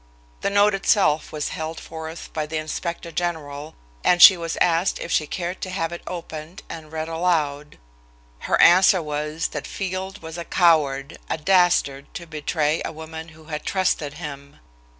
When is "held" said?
1.49-1.79